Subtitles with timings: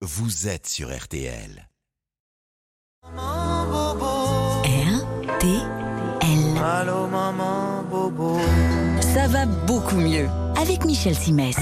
[0.00, 1.68] vous êtes sur RTL.
[4.64, 5.78] RTL.
[6.62, 8.38] Allô maman bobo.
[9.00, 11.56] Ça va beaucoup mieux avec Michel Simès.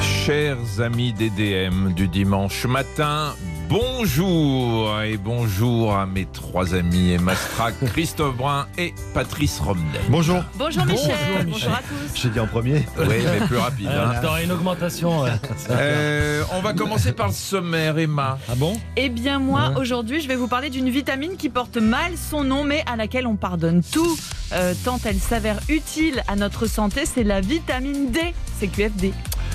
[0.00, 3.34] Chers amis DDM du dimanche matin,
[3.68, 9.82] bonjour et bonjour à mes trois amis Emma Strack, Christophe Brun et Patrice Romney.
[10.08, 10.42] Bonjour.
[10.56, 11.14] Bonjour Michel,
[11.44, 12.20] Bonjour, bonjour à tous.
[12.20, 12.84] J'ai dit en premier.
[12.98, 13.88] Oui, mais plus rapide.
[13.88, 14.14] hein.
[14.22, 15.22] T'auras une augmentation.
[15.22, 15.30] ouais.
[15.70, 18.38] Euh, on va commencer par le sommaire, Emma.
[18.48, 18.78] Ah bon?
[18.96, 22.64] Eh bien moi, aujourd'hui, je vais vous parler d'une vitamine qui porte mal son nom,
[22.64, 24.16] mais à laquelle on pardonne tout,
[24.52, 28.20] euh, tant elle s'avère utile à notre santé, c'est la vitamine D,
[28.58, 28.68] c'est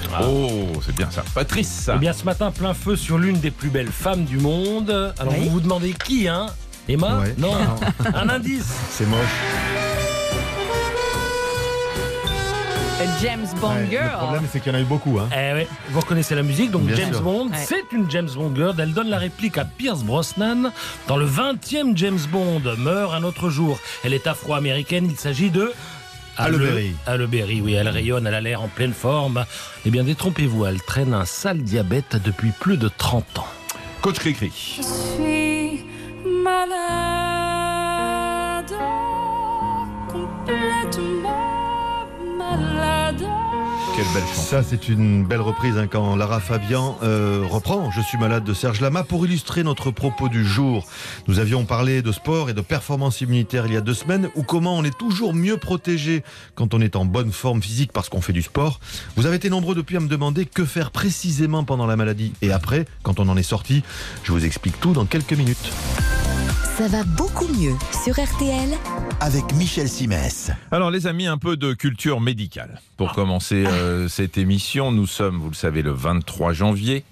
[0.02, 0.24] QFD.
[0.26, 1.24] Oh, c'est bien ça.
[1.34, 1.90] Patrice.
[1.94, 5.14] Eh bien, ce matin, plein feu sur l'une des plus belles femmes du monde.
[5.20, 5.40] Alors, Oui.
[5.46, 6.48] vous vous demandez qui, hein
[6.90, 7.36] Emma Ouais.
[7.38, 7.54] Non.
[8.14, 8.72] Un indice.
[8.90, 9.20] C'est moche.
[13.00, 14.04] Euh, James Bond Ouais, Girl.
[14.12, 15.18] Le problème, c'est qu'il y en a eu beaucoup.
[15.20, 15.28] Hein.
[15.32, 17.22] Eh ouais, vous reconnaissez la musique, donc Bien James sûr.
[17.24, 17.58] Bond, Ouais.
[17.68, 18.76] c'est une James Bond girl.
[18.80, 20.72] Elle donne la réplique à Pierce Brosnan
[21.08, 22.62] dans le 20e James Bond.
[22.78, 23.80] Meurt un autre jour.
[24.04, 25.08] Elle est afro-américaine.
[25.10, 25.72] Il s'agit de.
[26.38, 26.94] Halle Berry.
[27.06, 29.46] Halle Berry, oui, elle rayonne, elle a l'air en pleine forme.
[29.86, 33.48] Eh bien, détrompez-vous, elle traîne un sale diabète depuis plus de 30 ans.
[34.02, 34.52] Coach Cricri.
[34.78, 35.31] Je
[44.02, 44.34] Quelle belle.
[44.34, 48.52] Ça, c'est une belle reprise hein, quand Lara Fabian euh, reprend Je suis malade de
[48.52, 49.04] Serge Lama.
[49.04, 50.88] Pour illustrer notre propos du jour,
[51.28, 54.42] nous avions parlé de sport et de performance immunitaire il y a deux semaines, ou
[54.42, 56.24] comment on est toujours mieux protégé
[56.56, 58.80] quand on est en bonne forme physique parce qu'on fait du sport.
[59.18, 62.52] Vous avez été nombreux depuis à me demander que faire précisément pendant la maladie et
[62.52, 63.84] après, quand on en est sorti.
[64.24, 65.72] Je vous explique tout dans quelques minutes.
[66.78, 68.70] Ça va beaucoup mieux sur RTL.
[69.20, 70.52] Avec Michel Simès.
[70.72, 72.80] Alors les amis, un peu de culture médicale.
[72.96, 77.04] Pour commencer euh, cette émission, nous sommes, vous le savez, le 23 janvier.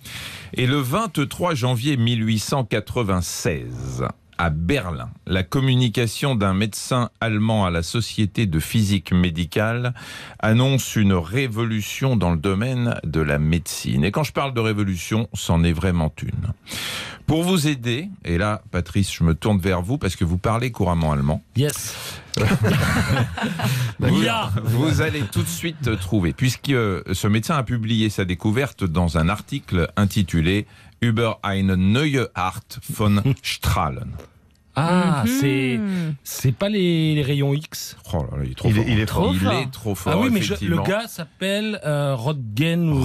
[0.53, 4.05] Et le 23 janvier 1896,
[4.39, 9.93] à Berlin, la communication d'un médecin allemand à la Société de physique médicale
[10.39, 14.05] annonce une révolution dans le domaine de la médecine.
[14.05, 16.53] Et quand je parle de révolution, c'en est vraiment une.
[17.27, 20.71] Pour vous aider, et là, Patrice, je me tourne vers vous parce que vous parlez
[20.71, 21.43] couramment allemand.
[21.57, 21.95] Yes.
[23.99, 29.17] Vous, allez tout de suite trouver, puisque euh, ce médecin a publié sa découverte dans
[29.17, 30.65] un article intitulé
[31.01, 34.11] Über eine neue Art von Strahlen.
[34.79, 35.31] Ah, Mhm.
[35.39, 35.79] c'est
[36.23, 37.97] c'est pas les, les rayons X?
[38.13, 38.85] Oh là là, il est trop Il est- fort.
[38.89, 39.53] il est Trop Il fort.
[39.53, 40.13] est trop fort.
[40.15, 42.17] ah oui, mais je- le gars s'appelle euh, ou-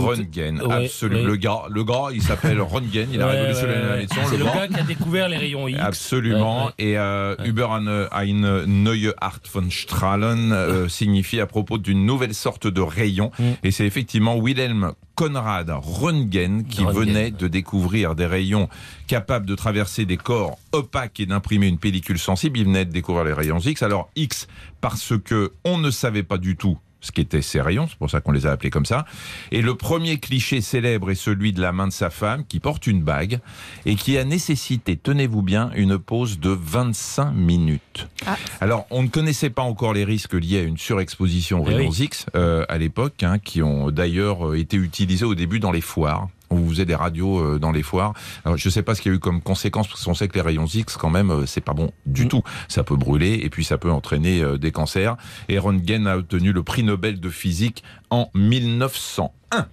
[0.06, 1.20] Röntgen, Ouais, absolument.
[1.22, 1.26] ouais.
[1.26, 3.08] Le gars, le gars, il s'appelle Röntgen.
[3.12, 4.22] Il a Ouais, révolutionné ouais, la médecine.
[4.28, 4.54] C'est le gars.
[4.54, 5.78] gars qui a découvert les rayons X.
[5.80, 6.66] Absolument.
[6.66, 12.04] Ouais, Et euh, Über eine, eine neue Art von Strahlen euh, signifie à propos d'une
[12.06, 13.30] nouvelle sorte de rayon.
[13.38, 13.42] Mm.
[13.64, 17.00] Et c'est effectivement Wilhelm Conrad Röntgen qui Röntgen.
[17.00, 18.68] venait de découvrir des rayons
[19.06, 22.58] capables de traverser des corps opaques et d'imprimer une pellicule sensible.
[22.58, 23.82] Il venait de découvrir les rayons X.
[23.82, 24.48] Alors X
[24.80, 28.20] parce que on ne savait pas du tout ce qu'étaient ces rayons, c'est pour ça
[28.20, 29.04] qu'on les a appelés comme ça.
[29.52, 32.86] Et le premier cliché célèbre est celui de la main de sa femme qui porte
[32.86, 33.40] une bague
[33.84, 38.08] et qui a nécessité, tenez-vous bien, une pause de 25 minutes.
[38.26, 38.36] Ah.
[38.60, 41.90] Alors, on ne connaissait pas encore les risques liés à une surexposition aux Eh rayons
[41.90, 42.04] oui.
[42.04, 45.82] X euh, à l'époque, hein, qui ont d'ailleurs euh, été utilisés au début dans les
[45.82, 46.28] foires.
[46.50, 48.12] On faisait des radios euh, dans les foires.
[48.44, 50.28] Alors, je ne sais pas ce qu'il y a eu comme conséquence, parce qu'on sait
[50.28, 52.28] que les rayons X, quand même, euh, c'est pas bon du Mm.
[52.28, 52.42] tout.
[52.68, 55.16] Ça peut brûler et puis ça peut entraîner euh, des cancers.
[55.48, 59.66] Et Röntgen a obtenu le prix Nobel de physique en 1901.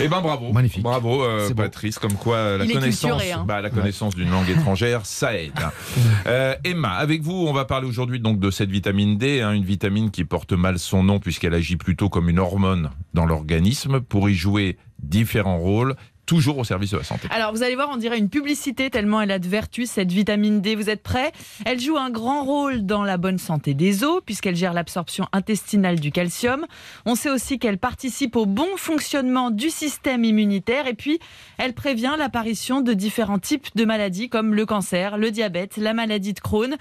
[0.00, 0.82] Eh ben bravo, Magnifique.
[0.82, 1.52] bravo euh.
[1.54, 3.44] Patrice, comme quoi euh, la Il connaissance, culturé, hein.
[3.46, 5.52] bah, la connaissance d'une langue étrangère, ça aide.
[6.26, 9.64] Euh, Emma, avec vous, on va parler aujourd'hui donc de cette vitamine D, hein, une
[9.64, 14.28] vitamine qui porte mal son nom puisqu'elle agit plutôt comme une hormone dans l'organisme pour
[14.28, 15.96] y jouer différents rôles,
[16.28, 17.26] toujours au service de la santé.
[17.30, 20.60] Alors vous allez voir, on dirait une publicité tellement elle a de vertus, cette vitamine
[20.60, 20.76] D.
[20.76, 21.32] Vous êtes prêts?
[21.64, 25.98] Elle joue un grand rôle dans la bonne santé des os, puisqu'elle gère l'absorption intestinale
[25.98, 26.66] du calcium.
[27.06, 31.18] On sait aussi qu'elle participe au bon fonctionnement du système immunitaire et puis
[31.56, 36.34] elle prévient l'apparition de différents types de maladies comme le cancer, le diabète, la maladie
[36.34, 36.76] de Crohn.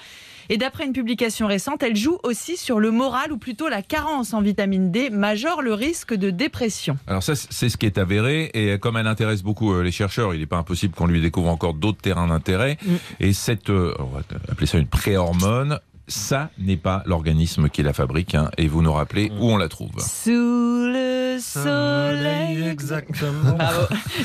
[0.49, 4.33] Et d'après une publication récente, elle joue aussi sur le moral ou plutôt la carence
[4.33, 6.97] en vitamine D majore le risque de dépression.
[7.07, 10.33] Alors ça, c'est ce qui est avéré, et comme elle intéresse beaucoup euh, les chercheurs,
[10.33, 12.77] il n'est pas impossible qu'on lui découvre encore d'autres terrains d'intérêt.
[12.85, 12.95] Mm.
[13.19, 17.93] Et cette, euh, on va appeler ça une préhormone, ça n'est pas l'organisme qui la
[17.93, 19.91] fabrique, hein, et vous nous rappelez où on la trouve.
[19.99, 22.67] Sous le le soleil.
[22.67, 23.57] Exactement.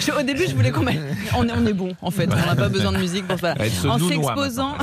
[0.00, 0.98] Je- au début, je voulais qu'on mette.
[1.36, 2.26] On est, on est bon, en fait.
[2.32, 3.54] On n'a pas besoin de musique pour ça.
[3.58, 4.76] Elle se En s'exposant.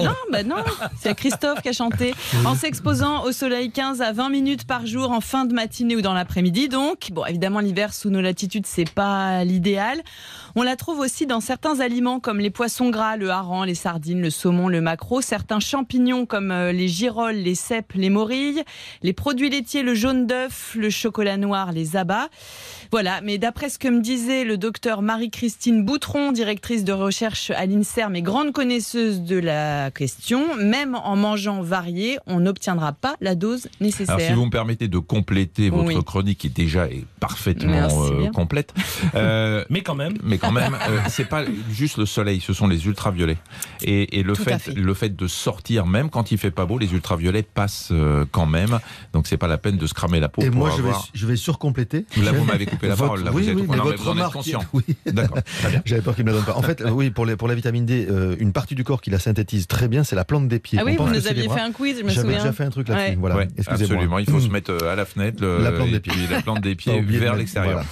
[0.00, 0.56] Non, bah non,
[1.00, 2.14] c'est Christophe qui a chanté.
[2.44, 6.00] En s'exposant au soleil 15 à 20 minutes par jour en fin de matinée ou
[6.00, 6.68] dans l'après-midi.
[6.68, 10.02] Donc, bon, évidemment, l'hiver sous nos latitudes, c'est pas l'idéal.
[10.56, 14.20] On la trouve aussi dans certains aliments comme les poissons gras, le hareng, les sardines,
[14.20, 15.97] le saumon, le maquereau, certains champignons
[16.28, 18.62] comme euh, les girolles, les cèpes, les morilles,
[19.02, 22.28] les produits laitiers, le jaune d'œuf, le chocolat noir, les abats.
[22.92, 27.66] Voilà, mais d'après ce que me disait le docteur Marie-Christine Boutron, directrice de recherche à
[27.66, 33.34] l'INSERM et grande connaisseuse de la question, même en mangeant varié, on n'obtiendra pas la
[33.34, 34.14] dose nécessaire.
[34.14, 36.04] Alors, si vous me permettez de compléter votre Oui.
[36.04, 38.72] chronique qui déjà est parfaitement euh, complète,
[39.16, 40.16] euh, Mais quand même.
[40.22, 43.38] mais quand même, euh, c'est pas juste le soleil, ce sont les ultraviolets.
[43.82, 44.78] Et, et le Tout à fait, fait.
[44.78, 48.46] le fait de sortir, même quand il fait pas beau, les ultraviolets passent euh, quand
[48.46, 48.78] même.
[49.12, 50.88] Donc c'est pas la peine de se cramer la peau Et pour moi, je vais,
[50.88, 51.08] avoir.
[51.14, 52.04] je vais surcompléter.
[52.22, 53.24] Là, vous m'avez coupé la Votre- parole.
[53.24, 54.60] Là, oui, vous oui, non, mais mais votre vous en êtes remarque- conscient.
[54.72, 54.82] Oui.
[55.06, 55.38] D'accord.
[55.60, 55.82] Très bien.
[55.84, 56.56] J'avais peur qu'il me la donne pas.
[56.56, 59.10] En fait, oui, pour, les, pour la vitamine D, euh, une partie du corps qui
[59.10, 60.78] la synthétise très bien, c'est la plante des pieds.
[60.80, 62.38] Ah oui, vous nous aviez fait un quiz, je me J'avais souviens.
[62.38, 63.10] déjà fait un truc là-dessus.
[63.10, 63.16] Ouais.
[63.18, 63.36] Voilà.
[63.36, 63.82] Ouais, Excusez-moi.
[63.94, 64.18] absolument.
[64.18, 64.40] Il faut Mmh.
[64.42, 66.12] se mettre euh, à la fenêtre le- La plante des pieds.
[66.30, 67.82] la plante des pieds vers l'extérieur.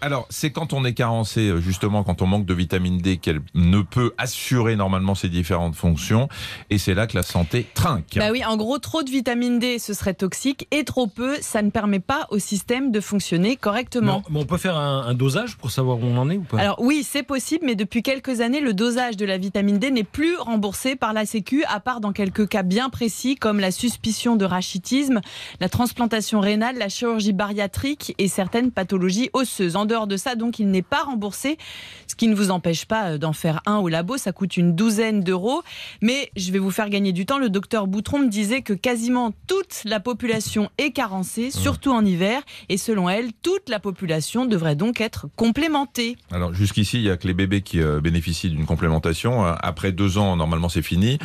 [0.00, 3.80] alors, c'est quand on est carencé, justement, quand on manque de vitamine D, qu'elle ne
[3.82, 6.28] peut assurer normalement ses différentes fonctions.
[6.70, 8.16] Et c'est là que la santé trinque.
[8.16, 11.62] Bah oui, en gros, trop de vitamine D, ce serait toxique, et trop peu, ça
[11.62, 14.18] ne permet pas au système de fonctionner correctement.
[14.18, 16.42] Non, mais on peut faire un, un dosage pour savoir où on en est ou
[16.42, 16.58] pas?
[16.58, 20.04] Alors oui, c'est possible, mais depuis quelques années, le dosage de la vitamine D n'est
[20.04, 24.36] plus remboursé par la Sécu, à part dans quelques cas bien précis, comme la suspicion
[24.36, 25.20] de rachitisme,
[25.60, 29.76] la transplantation rénale, la chirurgie bariatrique et certaines pathologies osseuses.
[29.76, 31.58] En dehors de ça, donc, il n'est pas remboursé,
[32.06, 34.16] ce qui ne vous empêche pas euh, d'en faire un au labo.
[34.16, 35.62] Ça coûte une douzaine d'euros,
[36.00, 37.38] mais je vais vous faire gagner du temps.
[37.38, 42.42] Le docteur Boutron me disait que quasiment toute la population est carencée, surtout en hiver,
[42.68, 46.16] et selon elle, toute la population devrait donc être complémentée.
[46.32, 49.46] Alors jusqu'ici, il n'y a que les bébés qui euh, bénéficient d'une complémentation.
[49.46, 51.18] Euh, Après deux ans, normalement, c'est fini.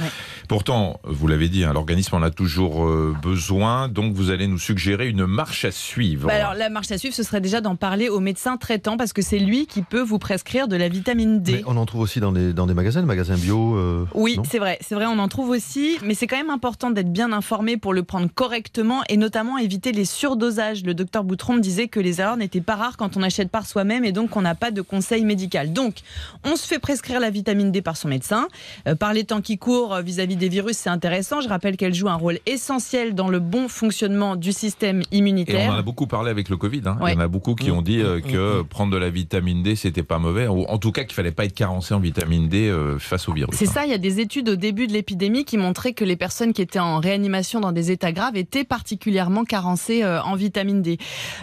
[0.47, 3.87] Pourtant, vous l'avez dit, hein, l'organisme en a toujours euh, besoin.
[3.87, 6.27] Donc, vous allez nous suggérer une marche à suivre.
[6.27, 9.13] Bah alors la marche à suivre, ce serait déjà d'en parler au médecin traitant parce
[9.13, 11.53] que c'est lui qui peut vous prescrire de la vitamine D.
[11.53, 13.75] Mais on en trouve aussi dans des, dans des magasins, des magasins bio.
[13.77, 16.91] euh, Oui, c'est vrai, c'est vrai, on en trouve aussi, mais c'est quand même important
[16.91, 20.83] d'être bien informé pour le prendre correctement et notamment éviter les surdosages.
[20.83, 23.65] Le docteur Boutron me disait que les erreurs n'étaient pas rares quand on achète par
[23.65, 25.71] soi-même et donc on n'a pas de conseil médical.
[25.73, 25.97] Donc,
[26.43, 28.47] on se fait prescrire la vitamine D par son médecin.
[28.87, 31.39] Euh, par les temps qui courent euh, vis-à-vis des virus, c'est intéressant.
[31.41, 35.17] Je rappelle qu'elle joue un rôle essentiel dans le bon fonctionnement du système Et on
[35.17, 35.71] immunitaire.
[35.71, 36.81] en a beaucoup parlé avec le Covid.
[36.85, 36.97] hein.
[36.99, 37.11] Ouais.
[37.11, 39.75] Il y en a beaucoup qui ont dit euh, que prendre de la vitamine D,
[39.75, 40.47] c'était pas mauvais.
[40.47, 43.33] Ou en tout cas, qu'il fallait pas être carencé en vitamine D euh, face au
[43.33, 43.55] virus.
[43.55, 43.71] C'est hein.
[43.73, 45.10] ça, il y a des études au début de l'épidémie
[45.45, 49.43] qui montraient que les personnes qui étaient en réanimation dans des états graves étaient particulièrement
[49.43, 50.97] carencées euh, en vitamine D.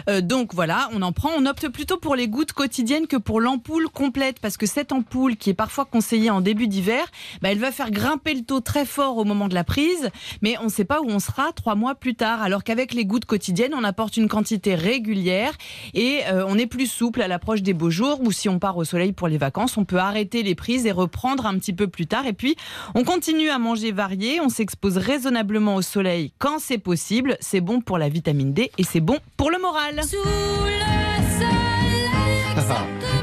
[0.09, 1.29] Euh, donc voilà, on en prend.
[1.37, 5.35] On opte plutôt pour les gouttes quotidiennes que pour l'ampoule complète parce que cette ampoule
[5.35, 7.05] qui est parfois conseillée en début d'hiver,
[7.41, 10.09] bah, elle va faire grimper le taux très fort au moment de la prise,
[10.41, 12.41] mais on ne sait pas où on sera trois mois plus tard.
[12.41, 15.53] Alors qu'avec les gouttes quotidiennes, on apporte une quantité régulière
[15.93, 18.77] et euh, on est plus souple à l'approche des beaux jours ou si on part
[18.77, 21.87] au soleil pour les vacances, on peut arrêter les prises et reprendre un petit peu
[21.87, 22.25] plus tard.
[22.25, 22.55] Et puis,
[22.95, 27.37] on continue à manger varié, on s'expose raisonnablement au soleil quand c'est possible.
[27.39, 30.01] C'est bon pour la vitamine D et c'est bon pour le moral.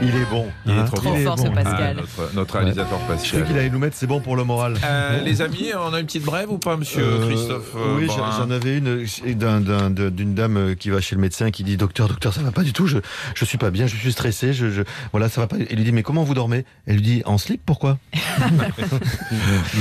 [0.02, 0.46] Il est bon.
[0.66, 0.84] Il est hein.
[0.84, 1.44] trop Trop Il est fort, bon.
[1.44, 1.96] ce Ah, Pascal.
[1.96, 3.44] notre, notre réalisateur Je croyais Pascal.
[3.46, 4.74] qu'il allait nous mettre, c'est bon pour le moral.
[4.84, 8.08] Euh, les amis, on a une petite brève ou pas, monsieur Euh, Christophe euh, Oui,
[8.08, 9.04] j'en avais une
[9.34, 12.42] d'un- d'un- de- d'une dame qui va chez le médecin qui dit docteur, docteur, ça
[12.42, 12.98] va pas du tout, je
[13.34, 14.82] je suis pas bien, je suis stressé, je, je
[15.12, 15.56] voilà, ça va pas.
[15.70, 16.64] Il lui dit mais comment vous dormez?
[16.86, 17.98] Elle lui dit en slip, pourquoi?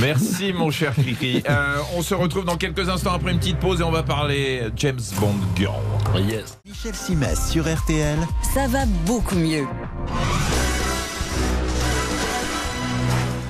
[0.00, 1.42] Merci, mon cher Kiki.
[1.48, 4.62] Euh, on se retrouve dans quelques instants après une petite pause et on va parler
[4.76, 5.74] James Bond Girl.
[6.28, 6.58] Yes.
[6.66, 8.18] Michel Simès sur RTL.
[8.54, 9.55] Ça va beaucoup mieux.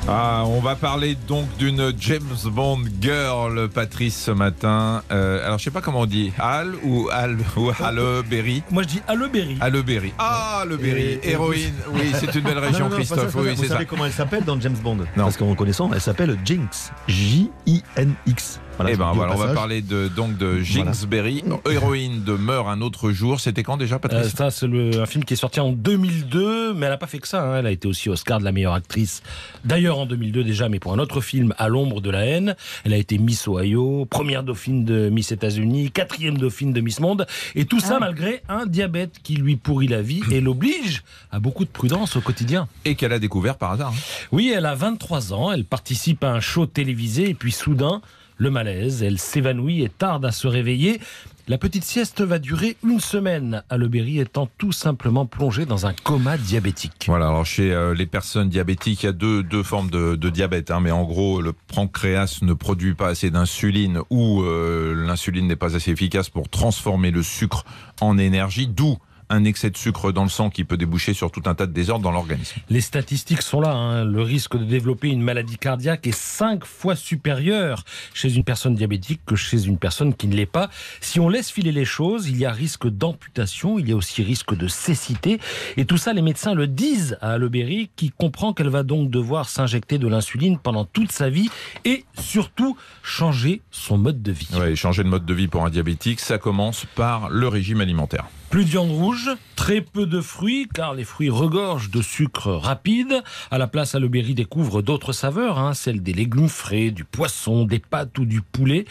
[0.09, 5.03] Ah, on va parler donc d'une James Bond Girl, Patrice, ce matin.
[5.11, 8.63] Euh, alors, je sais pas comment on dit, Al ou Al ou Halle Berry?
[8.71, 9.57] Moi je dis Halle Berry.
[9.61, 10.13] Halle Berry.
[10.19, 11.03] Ah, le Berry.
[11.03, 11.75] Et- et- Héroïne.
[11.93, 13.25] Oui, c'est une belle région, Non, non, non, Christophe.
[13.25, 13.55] pas ça, Oui.
[13.57, 13.69] Vous ça.
[13.71, 14.95] savez comment elle s'appelle dans James Bond?
[14.97, 15.05] Non.
[15.17, 16.93] Parce qu'en connaissant, elle s'appelle Jinx.
[17.09, 18.61] J-I-N-X.
[18.79, 22.83] Voilà, Eh ben voilà, on va parler de, donc de Jingsbury, héroïne de Meurt un
[22.83, 23.41] autre jour.
[23.41, 26.75] C'était quand déjà, Euh, Patrice ça, c'est le- un film qui est sorti en 2002,
[26.75, 27.43] mais elle n'a pas fait que ça.
[27.43, 27.57] hein.
[27.61, 29.23] Elle a été aussi Oscar de la meilleure actrice.
[29.65, 32.55] D'ailleurs, en 2002 déjà, mais pour un autre film, À l'ombre de la haine.
[32.85, 37.27] Elle a été Miss Ohio, première dauphine de Miss États-Unis, quatrième dauphine de Miss Monde.
[37.55, 41.03] Et tout ça malgré un diabète qui lui pourrit la vie et l'oblige
[41.33, 42.69] à beaucoup de prudence au quotidien.
[42.85, 43.93] Et qu'elle a découvert par hasard.
[43.95, 44.27] hein.
[44.33, 48.03] Oui, elle a 23 ans, elle participe à un show télévisé et puis soudain,
[48.37, 51.01] le malaise, elle s'évanouit et tarde à se réveiller.
[51.49, 55.87] La petite sieste va durer une semaine, à Le Berry étant tout simplement plongé dans
[55.87, 57.05] un coma diabétique.
[57.07, 60.29] Voilà, alors chez euh, les personnes diabétiques, il y a deux, deux formes de, de
[60.29, 60.73] diabète.
[60.73, 65.55] hein, mais en gros, le pancréas ne produit pas assez d'insuline ou euh, l'insuline n'est
[65.55, 67.65] pas assez efficace pour transformer le sucre
[68.01, 71.43] en énergie, d'où un excès de sucre dans le sang qui peut déboucher sur tout
[71.47, 72.57] un tas de désordres dans l'organisme.
[72.71, 73.71] Les statistiques sont là.
[73.73, 74.05] hein.
[74.05, 79.21] Le risque de développer une maladie cardiaque est cinq fois supérieur chez une personne diabétique
[79.27, 80.71] que chez une personne qui ne l'est pas.
[81.01, 84.23] Si on laisse filer les choses, il y a risque d'amputation, il y a aussi
[84.23, 85.39] risque de cécité.
[85.77, 89.49] Et tout ça, les médecins le disent à Aloberry, qui comprend qu'elle va donc devoir
[89.49, 91.49] s'injecter de l'insuline pendant toute sa vie
[91.85, 94.49] et surtout changer son mode de vie.
[94.55, 98.27] Ouais, changer de mode de vie pour un diabétique, ça commence par le régime alimentaire.
[98.57, 103.23] Plus de viande rouge, très peu de fruits, car les fruits regorgent de sucre rapide.
[103.51, 107.81] À la place, Aloberry découvre d'autres saveurs, hein, celles des légumes frais, du poisson, des
[107.81, 108.87] pâtes ou du poulet.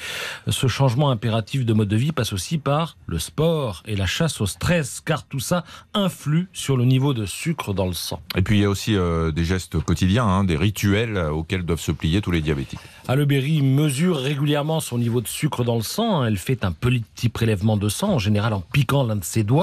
[0.48, 4.39] Ce changement impératif de mode de vie passe aussi par le sport et la chasse
[4.39, 5.63] au stress, car tout ça
[5.95, 8.22] influe sur le niveau de sucre dans le sang.
[8.36, 11.63] Et puis il y a aussi euh, des gestes quotidiens, hein, des rituels euh, auxquels
[11.63, 12.81] doivent se plier tous les diabétiques.
[13.07, 16.24] Aloberry mesure régulièrement son niveau de sucre dans le sang.
[16.24, 19.54] Elle fait un petit prélèvement de sang, en général en piquant l'un de ses doigts.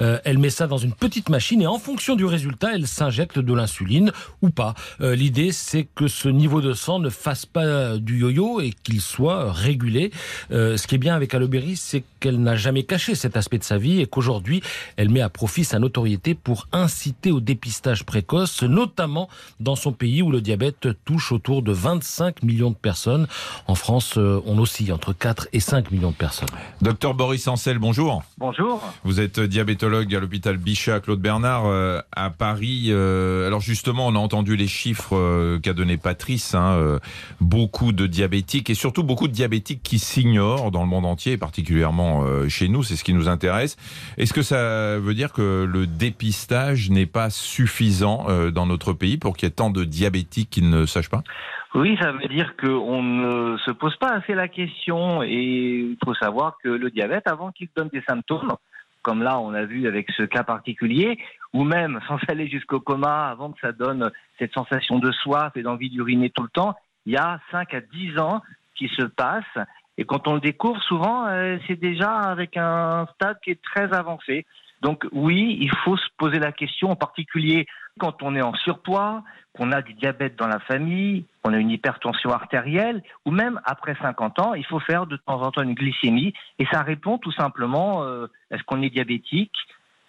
[0.00, 3.38] Euh, elle met ça dans une petite machine et en fonction du résultat, elle s'injecte
[3.38, 4.74] de l'insuline ou pas.
[5.00, 9.00] Euh, L'idée, c'est que ce niveau de sang ne fasse pas du yo-yo et qu'il
[9.00, 10.10] soit régulé.
[10.50, 13.64] Euh, ce qui est bien avec Aloberry, c'est qu'elle n'a jamais caché cet aspect de
[13.64, 14.62] sa vie et qu'aujourd'hui,
[14.96, 19.28] elle met à profit sa notoriété pour inciter au dépistage précoce, notamment
[19.60, 23.26] dans son pays où le diabète touche autour de 25 millions de personnes.
[23.66, 26.48] En France, on oscille entre 4 et 5 millions de personnes.
[26.80, 28.22] Docteur Boris Ancel, bonjour.
[28.38, 28.82] Bonjour.
[29.04, 32.86] Vous êtes diabétologue à l'hôpital Bichat, Claude Bernard, euh, à Paris.
[32.88, 36.54] Euh, alors justement, on a entendu les chiffres euh, qu'a donné Patrice.
[36.54, 36.98] hein,
[37.40, 42.24] beaucoup de diabétiques et surtout beaucoup de diabétiques qui s'ignorent dans le monde entier, particulièrement
[42.48, 42.82] chez nous.
[42.82, 43.76] C'est ce qui nous intéresse.
[44.16, 49.36] Est-ce que ça veut dire que le dépistage n'est pas suffisant dans notre pays pour
[49.36, 51.22] qu'il y ait tant de diabétiques qui ne sachent pas?
[51.74, 56.14] Oui, ça veut dire qu'on ne se pose pas assez la question et il faut
[56.14, 58.52] savoir que le diabète, avant qu'il donne des symptômes,
[59.04, 61.18] comme là on a vu avec ce cas particulier,
[61.52, 65.62] ou même sans aller jusqu'au coma, avant que ça donne cette sensation de soif et
[65.62, 66.74] d'envie d'uriner tout le temps,
[67.06, 68.42] il y a 5 à 10 ans
[68.74, 69.66] qui se passent.
[69.96, 73.92] Et quand on le découvre, souvent, euh, c'est déjà avec un stade qui est très
[73.92, 74.44] avancé.
[74.84, 77.66] Donc oui, il faut se poser la question, en particulier
[77.98, 79.22] quand on est en surpoids,
[79.56, 83.96] qu'on a du diabète dans la famille, qu'on a une hypertension artérielle, ou même après
[84.02, 86.34] 50 ans, il faut faire de temps en temps une glycémie.
[86.58, 89.56] Et ça répond tout simplement, euh, est-ce qu'on est diabétique,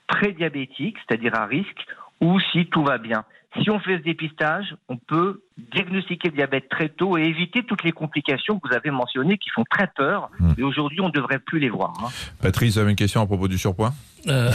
[0.07, 1.85] prédiabétique, c'est-à-dire à risque,
[2.19, 3.23] ou si tout va bien.
[3.61, 7.83] Si on fait ce dépistage, on peut diagnostiquer le diabète très tôt et éviter toutes
[7.83, 10.29] les complications que vous avez mentionnées qui font très peur.
[10.39, 10.53] Hmm.
[10.57, 11.93] Et aujourd'hui, on ne devrait plus les voir.
[12.03, 12.09] hein.
[12.41, 13.93] Patrice, vous avez une question à propos du surpoids?
[14.27, 14.49] Euh,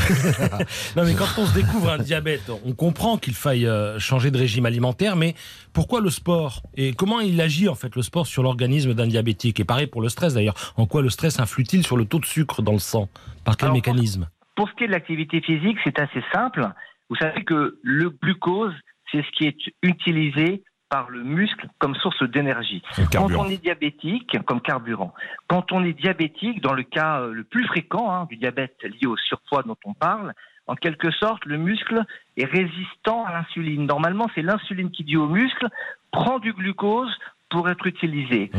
[0.97, 4.37] non mais quand on se découvre un diabète, on comprend qu'il faille euh, changer de
[4.37, 5.35] régime alimentaire, mais
[5.73, 6.63] pourquoi le sport?
[6.77, 9.61] Et comment il agit en fait le sport sur l'organisme d'un diabétique?
[9.61, 10.73] Et pareil pour le stress d'ailleurs.
[10.77, 13.09] En quoi le stress influe-t-il sur le taux de sucre dans le sang
[13.45, 14.29] Par quel Alors, mécanisme?
[14.57, 16.69] Pour ce qui est de l'activité physique, c'est assez simple.
[17.09, 18.75] Vous savez que le glucose,
[19.11, 22.83] c'est ce qui est utilisé par le muscle comme source d'énergie.
[23.13, 25.15] Quand on est diabétique, comme carburant,
[25.47, 29.07] quand on est diabétique, dans le cas euh, le plus fréquent hein, du diabète lié
[29.07, 30.35] au surpoids dont on parle,
[30.67, 32.05] en quelque sorte, le muscle
[32.37, 33.87] est résistant à l'insuline.
[33.87, 35.69] Normalement, c'est l'insuline qui dit au muscle,
[36.11, 37.11] prends du glucose
[37.51, 38.51] pour être utilisé.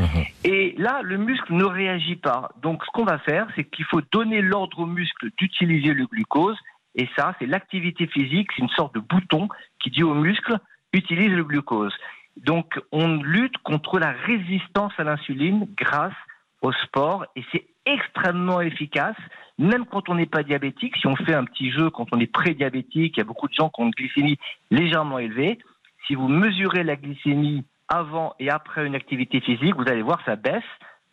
[0.44, 2.50] Et là, le muscle ne réagit pas.
[2.60, 6.56] Donc, ce qu'on va faire, c'est qu'il faut donner l'ordre au muscle d'utiliser le glucose.
[6.94, 9.48] Et ça, c'est l'activité physique, c'est une sorte de bouton
[9.80, 10.58] qui dit au muscle,
[10.92, 11.94] utilise le glucose.
[12.36, 16.14] Donc, on lutte contre la résistance à l'insuline grâce
[16.62, 19.16] au sport et c'est extrêmement efficace.
[19.58, 22.32] Même quand on n'est pas diabétique, si on fait un petit jeu, quand on est
[22.32, 24.38] prédiabétique, il y a beaucoup de gens qui ont une glycémie
[24.70, 25.58] légèrement élevée.
[26.06, 30.36] Si vous mesurez la glycémie avant et après une activité physique, vous allez voir, ça
[30.36, 30.62] baisse.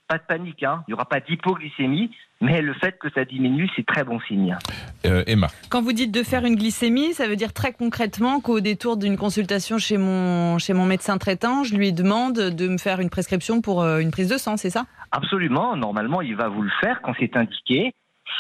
[0.10, 0.84] Pas de panique, hein.
[0.88, 2.10] il n'y aura pas d'hypoglycémie,
[2.42, 4.58] mais le fait que ça diminue, c'est très bon signe.
[5.06, 5.50] Euh, Emma.
[5.70, 9.18] Quand vous dites de faire une glycémie, ça veut dire très concrètement qu'au détour d'une
[9.18, 13.62] consultation chez mon, chez mon médecin traitant, je lui demande de me faire une prescription
[13.62, 14.88] pour euh, une prise de sang, c'est ça?
[15.12, 17.94] Absolument, normalement, il va vous le faire quand c'est indiqué.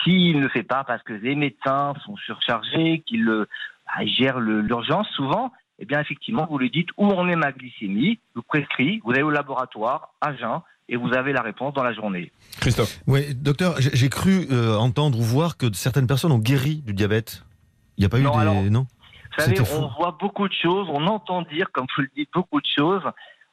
[0.03, 5.07] S'il ne le fait pas parce que les médecins sont surchargés, qu'ils bah, gèrent l'urgence
[5.09, 9.11] souvent, eh bien effectivement, vous lui dites où en est ma glycémie, vous prescrit, vous
[9.11, 12.31] allez au laboratoire, à jeun, et vous avez la réponse dans la journée.
[12.59, 12.99] Christophe.
[13.07, 17.45] Oui, docteur, j'ai cru euh, entendre ou voir que certaines personnes ont guéri du diabète.
[17.97, 18.39] Il n'y a pas Non, eu des.
[18.41, 18.87] alors- non?
[19.37, 22.59] Vous savez, on voit beaucoup de choses, on entend dire, comme vous le dites, beaucoup
[22.59, 23.03] de choses.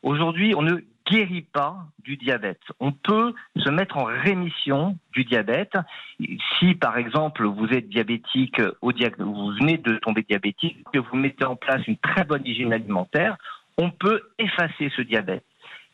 [0.03, 0.77] Aujourd'hui, on ne
[1.09, 2.61] guérit pas du diabète.
[2.81, 5.75] On peut se mettre en rémission du diabète.
[6.59, 11.17] Si, par exemple, vous êtes diabétique, au diag- vous venez de tomber diabétique, que vous
[11.17, 13.37] mettez en place une très bonne hygiène alimentaire,
[13.79, 15.45] on peut effacer ce diabète.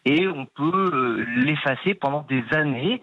[0.04, 3.00] Et on peut euh, l'effacer pendant des années,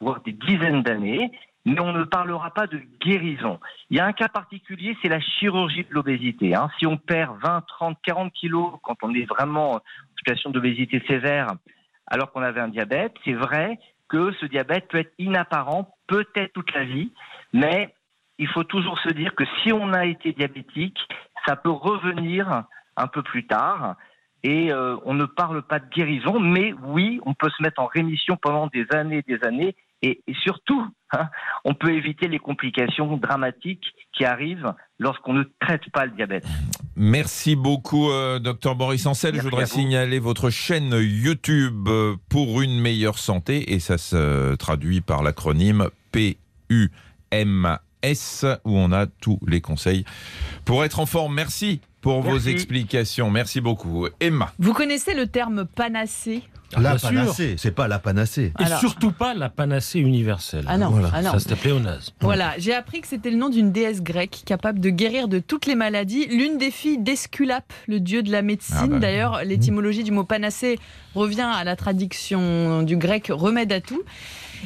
[0.00, 1.30] voire des dizaines d'années,
[1.64, 3.60] mais on ne parlera pas de guérison.
[3.90, 6.54] Il y a un cas particulier, c'est la chirurgie de l'obésité.
[6.54, 6.68] hein.
[6.78, 9.80] Si on perd 20, 30, 40 kilos quand on est vraiment en
[10.18, 11.48] situation d'obésité sévère,
[12.06, 13.78] alors qu'on avait un diabète, c'est vrai
[14.08, 17.12] que ce diabète peut être inapparent, peut-être toute la vie,
[17.52, 17.94] mais
[18.38, 20.98] il faut toujours se dire que si on a été diabétique,
[21.46, 22.64] ça peut revenir
[22.96, 23.96] un peu plus tard.
[24.44, 27.86] Et euh, on ne parle pas de guérison, mais oui, on peut se mettre en
[27.86, 29.76] rémission pendant des années et des années.
[30.04, 31.28] Et, et surtout, hein,
[31.64, 36.44] on peut éviter les complications dramatiques qui arrivent lorsqu'on ne traite pas le diabète.
[36.96, 39.36] Merci beaucoup, euh, docteur Boris Ancel.
[39.36, 45.00] Je voudrais signaler votre chaîne YouTube euh, pour une meilleure santé et ça se traduit
[45.00, 45.88] par l'acronyme
[48.12, 50.04] PUMS où on a tous les conseils
[50.64, 51.34] pour être en forme.
[51.34, 53.30] Merci pour vos explications.
[53.30, 54.06] Merci beaucoup.
[54.20, 54.52] Emma.
[54.58, 56.42] Vous connaissez le terme panacée?
[56.74, 57.08] La bien sûr.
[57.10, 58.50] panacée, c'est pas la panacée.
[58.58, 60.64] Et Alors- surtout pas la panacée universelle.
[60.66, 61.10] Ah non, Voilà.
[61.12, 61.32] ah non.
[61.32, 62.14] Ça c'était pléonasme.
[62.22, 65.66] Voilà, j'ai appris que c'était le nom d'une déesse grecque capable de guérir de toutes
[65.66, 68.76] les maladies, l'une des filles d'Esculape, le dieu de la médecine.
[68.80, 68.98] Ah bah.
[69.00, 70.78] D'ailleurs, l'étymologie du mot panacée
[71.14, 74.02] revient à la traduction du grec remède à tout.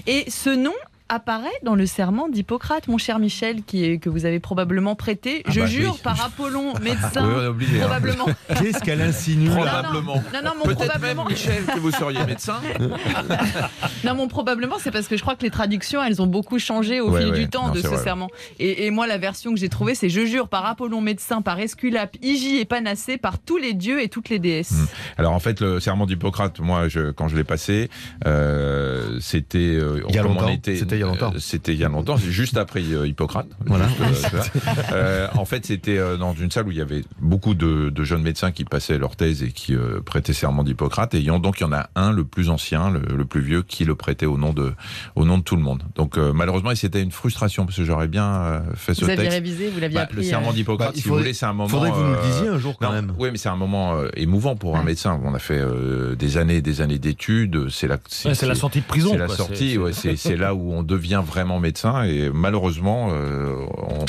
[0.07, 0.75] Et ce nom
[1.09, 5.43] apparaît dans le serment d'Hippocrate, mon cher Michel, qui est, que vous avez probablement prêté.
[5.47, 6.01] Ah Je bah jure, oui.
[6.03, 7.77] par Apollon, Oui, on médecin, est obligé.
[7.79, 7.85] hein.
[7.87, 8.27] probablement.
[8.61, 10.23] Qu'est-ce qu'elle insinue Probablement.
[10.35, 11.25] Non, non, mon Peut-être probablement.
[11.25, 12.57] même, Michel, que vous seriez médecin.
[14.05, 17.01] Non, mon probablement, c'est parce que je crois que les traductions, elles ont beaucoup changé
[17.01, 17.39] au Ouais, fil ouais.
[17.39, 17.97] du temps Non, de ce vrai.
[18.03, 18.29] serment.
[18.59, 21.59] Et, et moi, la version que j'ai trouvée, c'est Je jure par Apollon médecin, par
[21.59, 24.73] Esculape, Hygie et Panacée, par tous les dieux et toutes les déesses.
[24.73, 24.87] Mm.
[25.19, 27.91] Alors en fait, le serment d'Hippocrate, moi, je, quand je l'ai passé,
[28.27, 29.59] euh, c'était.
[29.59, 30.49] euh, Il y a longtemps.
[30.49, 31.33] était- C'était il y a longtemps.
[31.35, 32.17] euh, C'était il y a longtemps.
[32.17, 33.47] C'est juste après euh, Hippocrate.
[33.67, 33.87] Voilà.
[34.09, 34.41] Juste, euh.
[34.93, 38.05] Euh, en fait, c'était euh, dans une salle où il y avait beaucoup de, de
[38.05, 41.15] jeunes médecins qui passaient leur thèse et qui euh, prêtaient serment d'Hippocrate.
[41.15, 43.85] Et donc il y en a un, le plus ancien, le, le plus vieux, qui
[43.85, 44.73] le prêtait au nom de,
[45.17, 45.83] au nom de tout le monde.
[45.95, 49.11] Donc euh, malheureusement, et c'était une frustration parce que j'aurais bien euh, fait ce Vous
[49.11, 49.35] aviez texte.
[49.35, 50.17] révisé, vous l'aviez Bah, appris.
[50.17, 51.69] le serment euh, d'Hippocrate, Bah, il si vous faudrait- voulez, c'est un moment.
[51.69, 53.13] Faudrait que vous nous le euh, disiez un jour quand non, même.
[53.19, 55.21] Oui, mais c'est un moment euh, émouvant pour un médecin.
[55.25, 57.69] On a fait euh, des années et des années d'études.
[57.71, 59.11] C'est la, Ouais, c'est la sortie de prison.
[59.13, 59.73] c'est la sortie.
[59.73, 62.05] C'est- ouais, c'est c'est là où on devient vraiment médecin.
[62.05, 63.55] Et malheureusement, euh,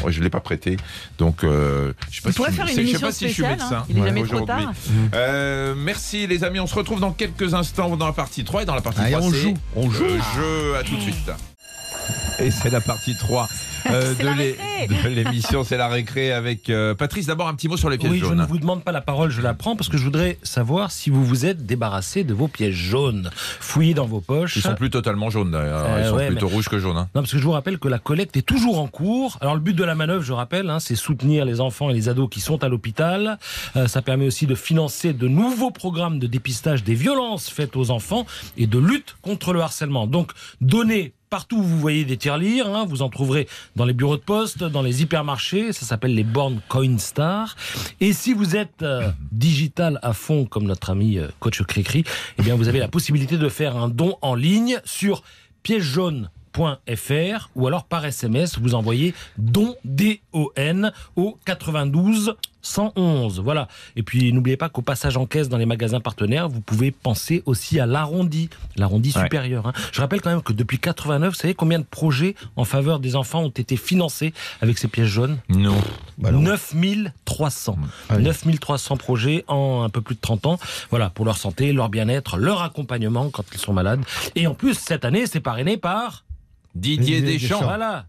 [0.03, 0.77] on- je l'ai pas prêté.
[1.17, 3.27] Donc, euh, je sais pas On si pourrait je- faire une je sais pas si
[3.27, 3.85] je suis médecin hein.
[3.89, 4.45] Il est jamais aujourd'hui.
[4.55, 4.73] trop tard.
[5.15, 6.59] Euh, merci les amis.
[6.59, 9.19] On se retrouve dans quelques instants dans la partie 3 et dans la partie 3
[9.21, 10.03] on joue, on joue.
[10.03, 10.75] le jeu.
[10.79, 11.31] À tout de suite.
[12.39, 13.47] Et c'est la partie 3
[13.91, 15.63] euh, de l'émission.
[15.63, 17.25] C'est la récré avec euh, Patrice.
[17.27, 18.37] D'abord un petit mot sur les pièces Oui, je jaunes.
[18.37, 21.09] ne vous demande pas la parole, je la prends parce que je voudrais savoir si
[21.09, 23.29] vous vous êtes débarrassé de vos pièces jaunes.
[23.59, 24.55] Fouillez dans vos poches.
[24.55, 25.85] Ils sont plus totalement jaunes d'ailleurs.
[25.87, 26.97] Euh, Ils sont ouais, plutôt rouges que jaunes.
[26.97, 27.09] hein.
[27.15, 29.37] Non, parce que je vous rappelle que la collecte est toujours en cours.
[29.41, 32.09] Alors le but de la manœuvre, je rappelle, hein, c'est soutenir les enfants et les
[32.09, 33.37] ados qui sont à l'hôpital.
[33.75, 37.91] Euh, ça permet aussi de financer de nouveaux programmes de dépistage des violences faites aux
[37.91, 38.25] enfants
[38.57, 40.07] et de lutte contre le harcèlement.
[40.07, 44.15] Donc donnez Partout où vous voyez des tirelires, hein, vous en trouverez dans les bureaux
[44.15, 47.55] de poste, dans les hypermarchés, ça s'appelle les bornes Coinstar.
[47.99, 52.05] Et si vous êtes euh, digital à fond, comme notre ami euh, coach Cricri,
[52.37, 55.21] eh bien vous avez la possibilité de faire un don en ligne sur
[55.63, 56.29] pièce jaune
[56.95, 62.35] fr ou alors par SMS, vous envoyez don D-O-N au 92
[62.67, 63.39] 111.
[63.39, 63.67] Voilà.
[63.95, 67.43] Et puis n'oubliez pas qu'au passage en caisse dans les magasins partenaires, vous pouvez penser
[67.45, 69.23] aussi à l'arrondi, l'arrondi Ouais.
[69.23, 69.67] supérieur.
[69.67, 69.73] hein.
[69.91, 73.15] Je rappelle quand même que depuis 89, vous savez combien de projets en faveur des
[73.15, 75.37] enfants ont été financés avec ces pièces jaunes?
[75.49, 75.77] Non.
[76.17, 76.41] Bah non.
[76.41, 77.77] 9300.
[78.09, 78.23] Ah oui.
[78.23, 80.59] 9300 projets en un peu plus de 30 ans.
[80.89, 84.01] Voilà, pour leur santé, leur bien-être, leur accompagnement quand ils sont malades.
[84.35, 86.23] Et en plus, cette année, c'est parrainé par...
[86.75, 87.63] Didier Didier Deschamps, Deschamps.
[87.65, 88.05] Voilà.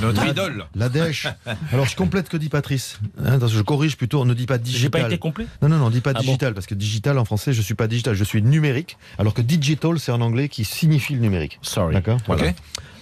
[0.00, 0.66] Notre idole.
[0.74, 1.26] La dèche.
[1.72, 2.98] Alors je complète que dit Patrice.
[3.24, 5.02] Hein, je corrige plutôt, on ne dit pas J'ai digital.
[5.02, 5.46] pas été complet?
[5.60, 7.62] Non, non, non, on dit pas Ah bon digital, parce que digital en français, je
[7.62, 11.20] suis pas digital, je suis numérique, alors que digital, c'est en anglais qui signifie le
[11.20, 11.58] numérique.
[11.62, 11.94] Sorry.
[11.94, 12.18] D'accord?
[12.26, 12.52] Voilà.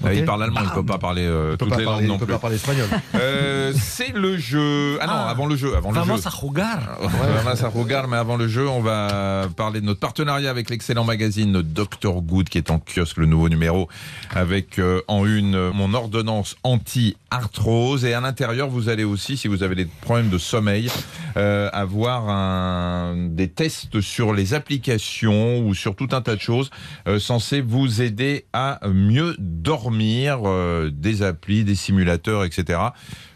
[0.04, 1.92] Euh, Il parle allemand, il peut pas parler euh, On peut toutes pas les langues
[1.94, 2.32] parler, non on peut plus.
[2.34, 2.86] pas parler espagnol.
[3.14, 4.98] Euh, c'est le jeu.
[5.00, 5.28] Ah non, Ah.
[5.30, 6.22] avant le jeu, avant le Vamos jeu.
[6.26, 6.98] a jugar.
[7.56, 11.60] Ça regarde, mais avant le jeu, on va parler de notre partenariat avec l'excellent magazine
[11.62, 13.88] Dr Good qui est en kiosque, le nouveau numéro,
[14.34, 18.04] avec euh, en une euh, mon ordonnance anti-arthrose.
[18.04, 20.90] Et à l'intérieur, vous allez aussi, si vous avez des problèmes de sommeil,
[21.36, 26.70] euh, avoir un, des tests sur les applications ou sur tout un tas de choses
[27.06, 32.79] euh, censés vous aider à mieux dormir, euh, des applis, des simulateurs, etc.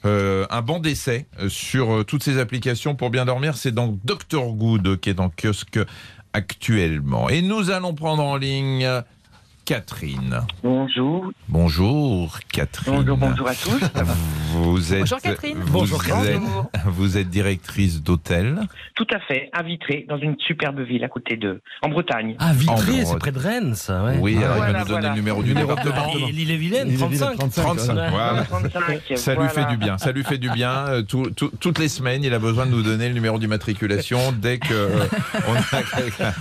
[0.05, 4.53] Euh, un banc d'essai euh, sur toutes ces applications pour bien dormir, c'est donc Dr
[4.53, 5.79] Good qui est en kiosque
[6.33, 7.29] actuellement.
[7.29, 8.89] Et nous allons prendre en ligne
[9.65, 10.41] Catherine.
[10.63, 11.31] Bonjour.
[11.49, 12.95] Bonjour Catherine.
[12.97, 13.81] Bonjour, bonjour à tous.
[14.53, 15.59] Vous êtes, Bonjour, Catherine.
[15.61, 16.71] Vous Bonjour, êtes, Bonjour.
[16.87, 18.61] vous êtes directrice d'hôtel.
[18.95, 22.37] Tout à fait, à Vitré, dans une superbe ville à côté de, en Bretagne.
[22.39, 24.19] Ah, Vitré, c'est près de Rennes, ça, ouais.
[24.21, 25.09] Oui, alors il va nous donner voilà.
[25.11, 26.15] le numéro du Numéro département.
[26.15, 27.63] de- Ah, L'île-et-Vilaine, L'île-et-Vilaine, 35.
[27.63, 28.11] 35, Ouais.
[28.11, 28.43] voilà.
[28.45, 30.71] 35, Ça lui fait du bien, ça lui fait du bien.
[30.89, 34.33] Euh, tout- tout- toutes les semaines, il a besoin de nous donner le numéro d'immatriculation
[34.37, 35.07] dès que euh,
[35.49, 36.35] on a quelqu'un.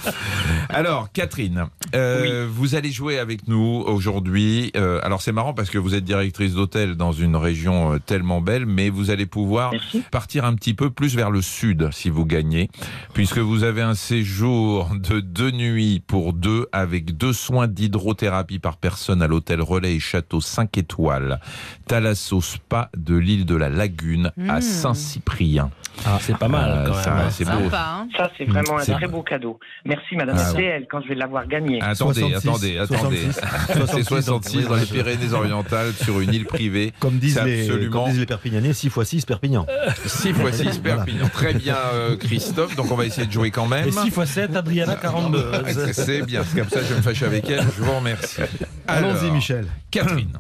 [0.70, 4.72] Alors, Catherine, euh, vous allez jouer avec nous aujourd'hui.
[4.76, 8.42] Euh, alors, c'est marrant parce que vous êtes directrice d'hôtel dans une région euh, tellement
[8.42, 10.04] belle, mais vous allez pouvoir Merci.
[10.12, 12.70] partir un petit peu plus vers le sud si vous gagnez,
[13.14, 18.78] puisque vous avez un séjour de deux nuits pour deux avec deux soins d'hydrothérapie par
[18.78, 21.40] personne à l'hôtel Relais et Château 5 étoiles,
[21.88, 24.62] Thalasso Spa de l'île de la Lagune à Mmh.
[24.62, 25.70] Saint-Cyprien.
[26.06, 27.30] Ah, c'est pas mal, Euh, quand ça, même.
[27.30, 27.52] c'est beau.
[27.66, 29.60] Sympa, hein Ça, c'est vraiment un C'est- très beau cadeau.
[29.86, 31.82] Merci, Madame Ah, CL, quand je vais l'avoir gagné.
[31.82, 33.32] Attendez, 66, attendez, attendez.
[33.32, 36.94] 66, C'est 66 oui, dans les Pyrénées-Orientales sur une île privée.
[37.00, 39.66] Comme disent, les, absolument- comme disent les Perpignanais, 6 x 6 Perpignan.
[40.06, 41.30] 6 x 6 Perpignan.
[41.30, 42.76] Très bien, euh, Christophe.
[42.76, 43.88] Donc on va essayer de jouer quand même.
[43.88, 45.52] Et 6 x 7, Adriana, 42.
[45.94, 47.66] C'est bien, c'est comme ça je me fâche avec elle.
[47.78, 48.42] Je vous remercie.
[48.88, 49.68] Allons-y, Michel.
[49.92, 50.40] Catherine.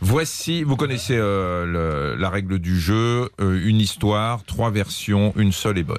[0.00, 5.52] Voici, vous connaissez euh, le- la règle du jeu, euh, une histoire, trois versions, une
[5.52, 5.96] seule est bonne.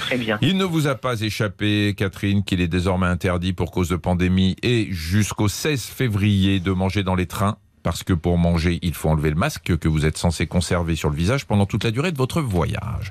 [0.00, 0.38] Très bien.
[0.42, 4.56] Il ne vous a pas échappé, Catherine, qu'il est désormais interdit pour cause de pandémie
[4.62, 7.56] et jusqu'au 16 février de manger dans les trains.
[7.82, 11.10] Parce que pour manger, il faut enlever le masque que vous êtes censé conserver sur
[11.10, 13.10] le visage pendant toute la durée de votre voyage.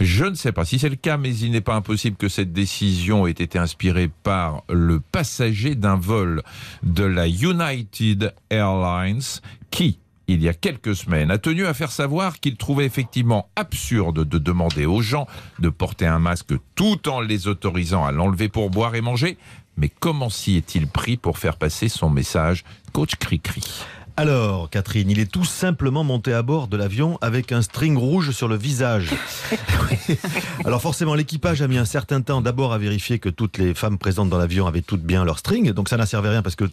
[0.00, 2.52] Je ne sais pas si c'est le cas, mais il n'est pas impossible que cette
[2.52, 6.42] décision ait été inspirée par le passager d'un vol
[6.82, 9.22] de la United Airlines
[9.70, 9.98] qui,
[10.28, 14.38] il y a quelques semaines, a tenu à faire savoir qu'il trouvait effectivement absurde de
[14.38, 15.26] demander aux gens
[15.58, 19.38] de porter un masque tout en les autorisant à l'enlever pour boire et manger.
[19.76, 23.62] Mais comment s'y est-il pris pour faire passer son message Coach Cricri?
[24.18, 28.30] Alors, Catherine, il est tout simplement monté à bord de l'avion avec un string rouge
[28.30, 29.10] sur le visage.
[30.64, 33.98] Alors forcément, l'équipage a mis un certain temps d'abord à vérifier que toutes les femmes
[33.98, 35.70] présentes dans l'avion avaient toutes bien leur string.
[35.72, 36.68] Donc ça n'a servi à rien parce que euh,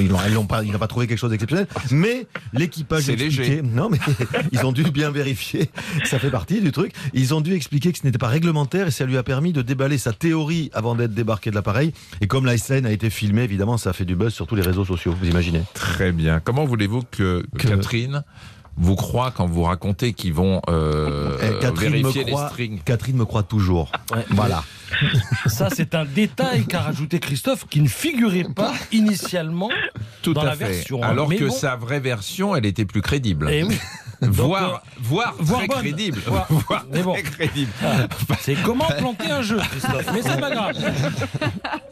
[0.00, 1.66] ils n'ont pas, pas trouvé quelque chose d'exceptionnel.
[1.90, 3.62] Mais l'équipage C'est a expliqué- léger.
[3.62, 3.98] Non, mais
[4.52, 5.68] ils ont dû bien vérifier.
[6.04, 6.92] Ça fait partie du truc.
[7.14, 9.62] Ils ont dû expliquer que ce n'était pas réglementaire et ça lui a permis de
[9.62, 11.92] déballer sa théorie avant d'être débarqué de l'appareil.
[12.20, 14.54] Et comme la scène a été filmée, évidemment, ça a fait du buzz sur tous
[14.54, 15.14] les réseaux sociaux.
[15.20, 16.38] Vous imaginez Très bien.
[16.38, 18.22] Comment voulez-vous que, Que- Catherine
[18.78, 22.80] vous croit quand vous racontez qu'ils vont euh, Eh, Catherine me vérifier les croit- strings
[22.84, 23.90] Catherine me croit toujours.
[24.14, 24.24] Ouais.
[24.30, 24.62] Voilà.
[25.46, 29.70] Ça, c'est un détail qu'a rajouté Christophe qui ne figurait pas initialement
[30.20, 30.66] Tout dans à la fait.
[30.68, 31.02] version.
[31.02, 31.08] hein.
[31.08, 31.50] Alors Mais que bon.
[31.54, 33.48] sa vraie version, elle était plus crédible.
[33.50, 33.78] Eh oui.
[34.20, 35.78] Voire, euh, voire, voire très bonne.
[35.78, 36.20] crédible.
[37.04, 37.14] Bon.
[37.14, 37.70] crédible.
[38.40, 40.10] C'est comment planter un jeu, Christophe.
[40.12, 40.76] Mais c'est pas grave.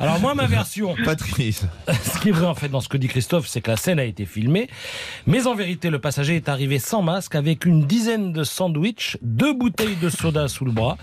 [0.01, 1.67] Alors moi, ma version, Patrice.
[2.15, 3.99] ce qui est vrai en fait dans ce que dit Christophe, c'est que la scène
[3.99, 4.69] a été filmée.
[5.27, 9.53] Mais en vérité, le passager est arrivé sans masque, avec une dizaine de sandwichs, deux
[9.53, 10.97] bouteilles de soda sous le bras.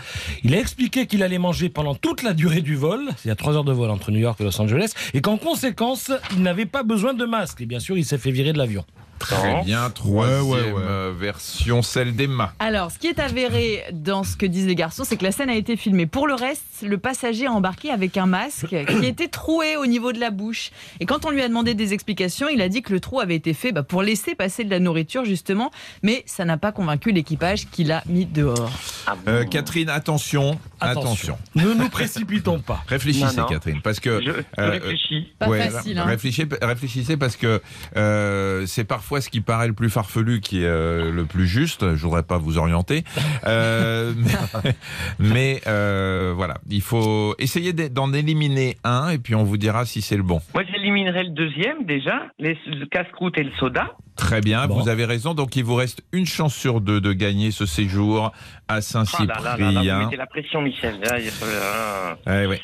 [0.44, 3.10] Il a expliqué qu'il allait manger pendant toute la durée du vol.
[3.24, 4.94] Il y a trois heures de vol entre New York et Los Angeles.
[5.14, 7.62] Et qu'en conséquence, il n'avait pas besoin de masque.
[7.62, 8.86] Et bien sûr, il s'est fait virer de l'avion.
[9.22, 9.90] Très bien.
[9.90, 10.82] Troisième Ouais, ouais, ouais.
[10.86, 12.54] euh, version, celle d'Emma.
[12.60, 15.50] Alors, ce qui est avéré dans ce que disent les garçons, c'est que la scène
[15.50, 16.06] a été filmée.
[16.06, 20.12] Pour le reste, le passager a embarqué avec un masque qui était troué au niveau
[20.12, 20.72] de la bouche.
[21.00, 23.36] Et quand on lui a demandé des explications, il a dit que le trou avait
[23.36, 25.72] été fait bah, pour laisser passer de la nourriture, justement.
[26.04, 28.72] Mais ça n'a pas convaincu l'équipage qui l'a mis dehors.
[29.08, 31.38] Ah bon Euh, Catherine, attention, attention.
[31.56, 32.84] Ne nous précipitons pas.
[32.88, 33.48] Réfléchissez, Non, non.
[33.48, 34.20] Catherine, parce que.
[34.22, 35.28] je, je euh, réfléchis.
[35.40, 35.98] Pas Ouais, facile.
[36.00, 36.06] Hein.
[36.06, 37.62] Réfléchissez, réfléchissez parce que
[37.98, 41.96] euh, c'est parfois ce qui paraît le plus farfelu qui est euh, le plus juste.
[41.96, 43.04] Je voudrais pas vous orienter,
[43.46, 44.14] Euh,
[44.64, 44.76] mais,
[45.20, 49.86] mais, euh, voilà, il faut essayer d'e- d'en éliminer un et puis on vous dira
[49.86, 50.40] si c'est le bon.
[50.54, 53.92] Moi, j'éliminerai le deuxième déjà, les, le casse-croûte et le soda.
[54.16, 54.80] Très bien, Bon.
[54.80, 55.34] vous avez raison.
[55.34, 58.32] Donc il vous reste une chance sur deux de gagner ce séjour
[58.68, 59.98] à Ah là là là là, Saint-Cyprien.
[60.00, 61.00] vous mettez la pression, Michel.
[61.02, 62.62] Là, il y a- ouais.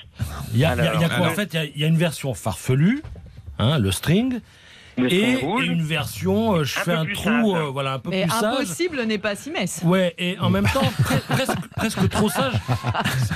[0.53, 1.31] Il y a, il y a- il y a Alors, quoi alors.
[1.31, 1.53] en fait?
[1.53, 3.01] Il y a- il y, a une version farfelue,
[3.59, 4.39] hein, le string,
[4.97, 5.67] Le et, rouge.
[5.67, 8.43] une version, euh, je Un fais un trou, euh, voilà, un peu Mais plus sage.
[8.43, 9.81] impossible n'est pas si messe.
[9.83, 12.53] Ouais, et en même temps, pre- presque, presque trop sage.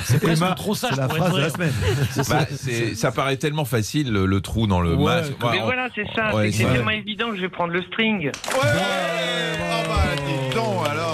[0.06, 1.74] C'est presque Emma, trop sage la pour phrase être de la semaine.
[2.30, 2.46] Bah,
[2.96, 5.34] ça paraît tellement facile le, le trou dans le Ouais, masque.
[5.52, 6.34] Mais voilà, c'est ça.
[6.36, 8.26] Ouais, c'est c'est- tellement évident que je vais prendre le string.
[8.26, 8.32] Ouais,
[8.64, 9.96] oh bah,
[10.26, 11.11] dis donc alors.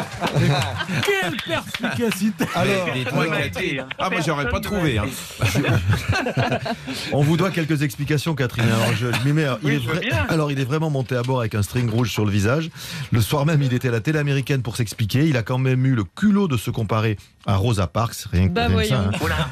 [1.04, 3.80] Quelle perspicacité Alors, Catherine.
[3.80, 3.86] hein.
[3.98, 4.98] Ah, moi, j'aurais pas trouvé.
[4.98, 5.04] hein.
[7.12, 8.66] On vous doit quelques explications, Catherine.
[8.66, 9.44] Alors, je, je m'y mets.
[9.44, 10.26] Alors, il Oui, est je veux vrai- bien.
[10.28, 12.70] alors, il est vraiment monté à bord avec un string rouge sur le visage.
[13.12, 15.26] Le soir même, il était à la télé américaine pour s'expliquer.
[15.28, 18.52] Il a quand même eu le culot de se comparer à Rosa Parks, rien que,
[18.52, 19.00] Bah, rien ça.
[19.00, 19.10] hein.
[19.18, 19.48] Voilà.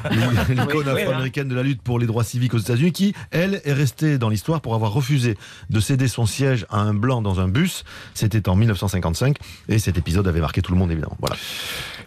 [0.49, 3.61] L'icône Oui, oui, afro-américaine de la lutte pour les droits civiques aux États-Unis, qui, elle,
[3.65, 5.37] est restée dans l'histoire pour avoir refusé
[5.69, 7.83] de céder son siège à un blanc dans un bus.
[8.13, 9.37] C'était en 1955.
[9.69, 11.17] Et cet épisode avait marqué tout le monde, évidemment.
[11.19, 11.35] Voilà.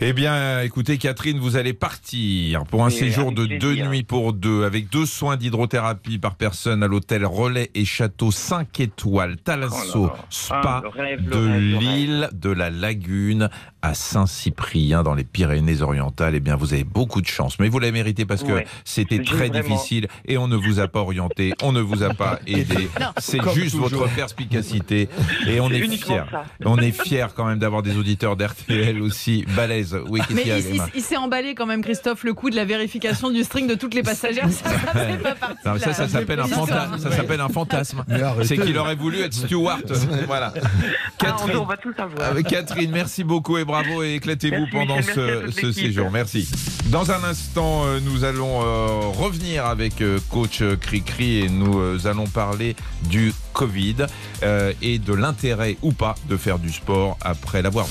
[0.01, 3.59] Eh bien, écoutez, Catherine, vous allez partir pour un Oui, séjour de plaisir.
[3.61, 8.31] deux nuits pour deux, avec deux soins d'hydrothérapie par personne à l'hôtel Relais et Château
[8.33, 10.17] 5 étoiles, Talasso, Oh.
[10.29, 13.49] Spa Ah, le rêve, le de l'île de la Lagune
[13.83, 16.35] à Saint-Cyprien dans les Pyrénées-Orientales.
[16.37, 18.67] Eh bien, vous avez beaucoup de chance, mais vous l'avez mérité parce que Ouais.
[18.85, 22.15] c'était très vraiment- difficile et on ne vous a pas orienté, on ne vous a
[22.15, 22.89] pas aidé.
[23.19, 23.89] C'est juste toujours.
[24.01, 25.09] votre perspicacité
[25.47, 26.23] et on est fiers.
[26.31, 26.45] ça.
[26.65, 29.99] On est fiers quand même d'avoir des auditeurs d'RTL aussi balèzes.
[30.09, 32.65] Oui, Mais il, il- Emma il s'est emballé quand même, Christophe, le coup de la
[32.65, 34.49] vérification du string de toutes les passagères.
[34.51, 34.77] Ça, ça
[35.23, 36.99] pas partie Non, ça, s'appelle un fantasme.
[36.99, 38.05] Ça s'appelle un fantasme.
[38.09, 38.49] Mais arrêtez.
[38.57, 39.81] C'est qu'il aurait voulu être Stewart.
[40.27, 40.53] Voilà.
[40.57, 42.29] Ah, on, Catherine, on va tout savoir.
[42.31, 46.11] avec Catherine, merci beaucoup et bravo et éclatez-vous pendant merci ce, ce séjour.
[46.11, 46.49] Merci.
[46.87, 51.99] Dans un instant, euh, nous allons euh, revenir avec euh, coach Cricri et nous euh,
[52.07, 52.77] allons parler
[53.09, 53.97] du Covid
[54.43, 57.87] euh, et de l'intérêt ou pas de faire du sport après l'avoir.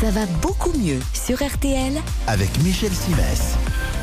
[0.00, 1.92] Ça va beaucoup mieux sur RTL
[2.28, 3.56] Avec Michel Simès.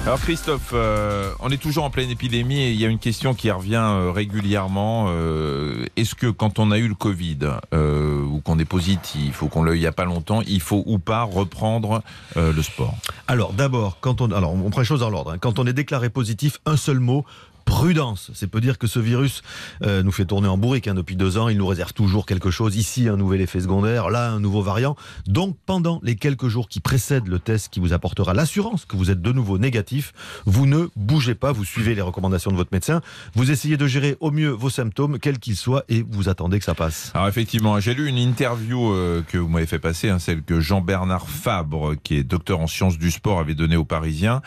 [0.06, 3.34] Alors Christophe, euh, on est toujours en pleine épidémie et il y a une question
[3.34, 5.06] qui revient euh, régulièrement.
[5.08, 7.40] Euh, Est-ce que quand on a eu le Covid
[7.74, 10.62] euh, ou qu'on est positif ou qu'on l'a eu il n'y a pas longtemps, il
[10.62, 12.04] faut ou pas reprendre
[12.38, 12.94] euh, le sport?
[13.28, 15.32] Alors d'abord, quand on, alors on prend les choses dans l'ordre.
[15.32, 15.38] hein.
[15.40, 17.26] Quand on est déclaré positif, un seul mot.
[17.66, 19.42] Prudence, c'est peut dire que ce virus
[19.82, 21.50] euh, nous fait tourner en bourrique hein, depuis deux ans.
[21.50, 22.76] Il nous réserve toujours quelque chose.
[22.76, 24.96] Ici, un nouvel effet secondaire, là, un nouveau variant.
[25.28, 29.12] Donc, pendant les quelques jours qui précèdent le test qui vous apportera l'assurance que vous
[29.12, 30.14] êtes de nouveau négatif,
[30.46, 33.02] vous ne bougez pas, vous suivez les recommandations de votre médecin,
[33.34, 36.66] vous essayez de gérer au mieux vos symptômes, quels qu'ils soient, et vous attendez que
[36.66, 37.12] ça passe.
[37.14, 40.60] Alors effectivement, j'ai lu une interview euh, que vous m'avez fait passer, hein, celle que
[40.60, 44.42] Jean-Bernard Fabre, qui est docteur en sciences du sport, avait donnée aux Parisiens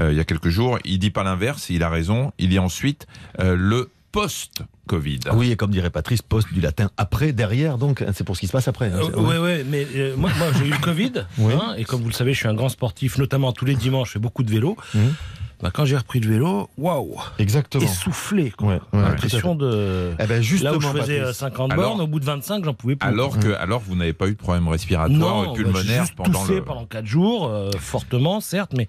[0.00, 0.78] euh, il y a quelques jours.
[0.84, 2.32] Il dit pas l'inverse, il a raison.
[2.38, 3.06] Il y a ensuite
[3.40, 5.20] euh, le post-Covid.
[5.32, 8.40] Oui, et comme dirait Patrice, poste du latin après, derrière, donc hein, c'est pour ce
[8.40, 8.86] qui se passe après.
[8.90, 8.98] hein.
[9.02, 11.52] Euh, C'est- ouais, ouais, mais euh, moi, moi, j'ai eu le Covid, Oui.
[11.54, 14.08] hein, et comme vous le savez, je suis un grand sportif, notamment tous les dimanches,
[14.08, 14.76] je fais beaucoup de vélo.
[14.94, 15.14] Mhm.
[15.62, 17.84] Bah, quand j'ai repris le vélo, waouh, Exactement.
[17.84, 18.68] essoufflé, quoi.
[18.68, 20.12] Ouais, ouais, L'impression de.
[20.18, 21.20] Eh ben justement, Là où je faisais Patrice.
[21.20, 23.08] euh, 50 Alors- bornes, au bout de 25, j'en pouvais plus.
[23.08, 26.14] Alors que, alors vous n'avez pas eu de problème respiratoire non, et pulmonaire bah, juste
[26.16, 28.88] pendant toussé le, pendant 4 jours, euh, fortement, certes, mais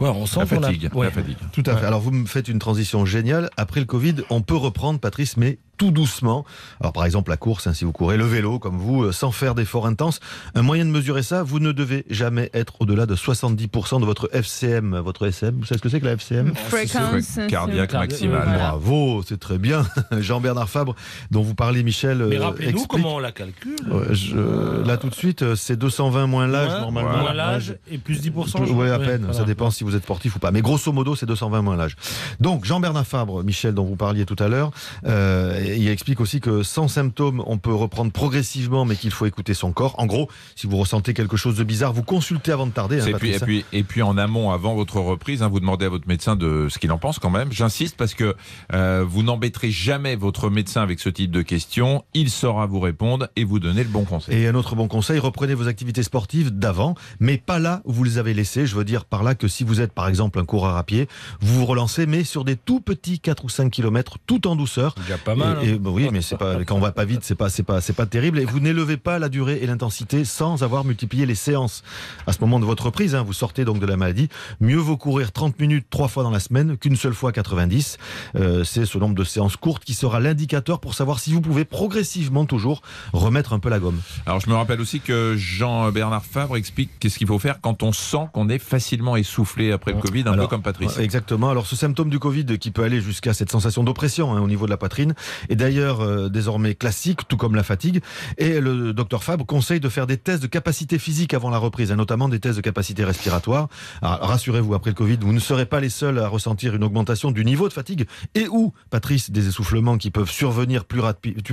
[0.00, 0.46] ouais, on sent la a.
[0.46, 0.88] fatigue.
[0.94, 1.06] ouais.
[1.06, 1.36] La fatigue.
[1.52, 1.84] Tout à fait.
[1.86, 3.50] Alors vous me faites une transition géniale.
[3.56, 6.44] Après le Covid, on peut reprendre, Patrice, mais tout doucement.
[6.80, 9.30] Alors par exemple la course, hein, si vous courez, le vélo, comme vous, euh, sans
[9.32, 10.20] faire d'efforts intenses.
[10.54, 14.28] Un moyen de mesurer ça, vous ne devez jamais être au-delà de 70% de votre
[14.34, 15.56] FCM, votre SM.
[15.58, 17.38] Vous savez ce que c'est que la FCM Fréquence.
[17.48, 18.42] Cardiaque euh, maximale.
[18.44, 18.58] voilà.
[18.58, 19.86] Bravo, c'est très bien.
[20.18, 20.94] Jean-Bernard Fabre,
[21.30, 22.26] dont vous parlez, Michel.
[22.28, 23.76] Mais euh, rappelez-nous explique- comment on la calcule.
[23.90, 27.16] Ouais, je- là tout de suite, c'est 220 moins l'âge Moins- normalement.
[27.18, 28.66] Moins l'âge et plus 10%.
[28.66, 29.22] je Oui, à peine.
[29.22, 29.32] voilà.
[29.32, 30.50] Ça dépend si vous êtes sportif ou pas.
[30.50, 31.96] Mais grosso modo, c'est 220 moins l'âge.
[32.38, 34.70] Donc, Jean-Bernard Fabre, Michel, dont vous parliez tout à l'heure,
[35.06, 39.54] euh, il explique aussi que sans symptômes, on peut reprendre progressivement, mais qu'il faut écouter
[39.54, 39.94] son corps.
[39.98, 43.00] En gros, si vous ressentez quelque chose de bizarre, vous consultez avant de tarder.
[43.00, 43.38] hein, Et puis, et, hein.
[43.42, 46.68] puis, et puis en amont, avant votre reprise, hein, vous demandez à votre médecin de
[46.68, 47.52] ce qu'il en pense quand même.
[47.52, 48.34] J'insiste parce que
[48.72, 52.04] euh, vous n'embêterez jamais votre médecin avec ce type de questions.
[52.14, 54.34] Il saura vous répondre et vous donner le bon conseil.
[54.36, 58.04] Et un autre bon conseil, reprenez vos activités sportives d'avant, mais pas là où vous
[58.04, 58.66] les avez laissées.
[58.66, 61.08] Je veux dire par là que si vous êtes par exemple un coureur à pied,
[61.40, 64.94] vous vous relancez, mais sur des tout petits 4 ou 5 km, tout en douceur.
[65.02, 65.49] Déjà pas mal.
[65.62, 67.62] Et, et, bah oui, mais c'est pas quand on va pas vite, c'est pas c'est
[67.62, 68.38] pas c'est pas terrible.
[68.38, 71.82] Et vous n'élevez pas la durée et l'intensité sans avoir multiplié les séances.
[72.26, 74.28] À ce moment de votre reprise, hein, vous sortez donc de la maladie.
[74.60, 77.98] Mieux vaut courir 30 minutes trois fois dans la semaine qu'une seule fois 90.
[78.36, 81.64] Euh, c'est ce nombre de séances courtes qui sera l'indicateur pour savoir si vous pouvez
[81.64, 82.82] progressivement toujours
[83.12, 84.00] remettre un peu la gomme.
[84.26, 87.92] Alors, je me rappelle aussi que Jean-Bernard Fabre explique qu'est-ce qu'il faut faire quand on
[87.92, 90.98] sent qu'on est facilement essoufflé après le Covid, un Alors, peu comme Patrice.
[90.98, 91.50] Exactement.
[91.50, 94.66] Alors ce symptôme du Covid qui peut aller jusqu'à cette sensation d'oppression hein, au niveau
[94.66, 95.14] de la poitrine
[95.48, 98.00] est d'ailleurs euh, désormais classique, tout comme la fatigue.
[98.38, 101.92] Et le docteur Fabre conseille de faire des tests de capacité physique avant la reprise,
[101.92, 103.68] hein, notamment des tests de capacité respiratoire.
[104.02, 107.30] Alors, rassurez-vous, après le Covid, vous ne serez pas les seuls à ressentir une augmentation
[107.30, 111.02] du niveau de fatigue et ou, Patrice, des essoufflements qui peuvent survenir plus,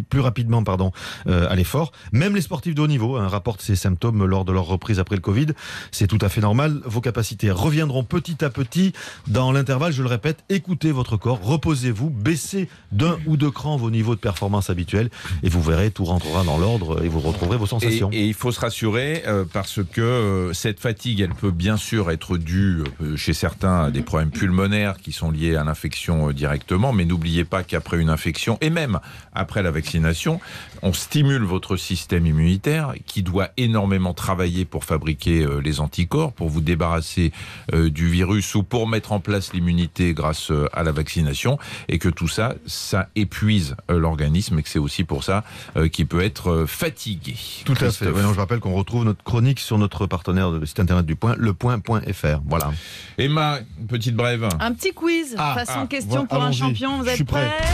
[0.09, 0.91] plus rapidement pardon,
[1.27, 1.91] euh, à l'effort.
[2.11, 5.15] Même les sportifs de haut niveau hein, rapportent ces symptômes lors de leur reprise après
[5.15, 5.47] le Covid.
[5.91, 6.81] C'est tout à fait normal.
[6.85, 8.93] Vos capacités reviendront petit à petit.
[9.27, 13.91] Dans l'intervalle, je le répète, écoutez votre corps, reposez-vous, baissez d'un ou deux crans vos
[13.91, 15.09] niveaux de performance habituels
[15.43, 18.09] et vous verrez, tout rentrera dans l'ordre et vous retrouverez vos sensations.
[18.11, 22.11] et il faut se rassurer euh, parce que euh, cette fatigue, elle peut bien sûr
[22.11, 26.93] être due euh, chez certains à des problèmes pulmonaires qui sont liés à l'infection directement,
[26.93, 28.99] mais n'oubliez pas qu'après une infection et même
[29.33, 30.39] après la vaccination,
[30.81, 36.49] on stimule votre système immunitaire qui doit énormément travailler pour fabriquer euh, les anticorps, pour
[36.49, 37.31] vous débarrasser
[37.73, 41.99] euh, du virus ou pour mettre en place l'immunité grâce euh, à la vaccination et
[41.99, 45.43] que tout ça, ça épuise euh, l'organisme et que c'est aussi pour ça
[45.75, 47.35] euh, qu'il peut être euh, fatigué.
[47.65, 47.85] Tout à fait.
[47.85, 48.15] Christophe.
[48.15, 51.15] Ouais, non, je rappelle qu'on retrouve notre chronique sur notre partenaire de site internet du
[51.15, 52.39] point, lepoint.fr.
[52.45, 52.71] Voilà.
[53.17, 54.47] Emma, une petite brève.
[54.59, 56.99] Un petit quiz, Ah, façon ah, question pour un champion.
[57.01, 57.47] Vous êtes suis prêt.
[57.47, 57.67] prêts?